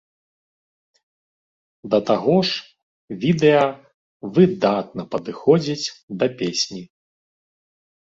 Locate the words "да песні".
6.19-6.81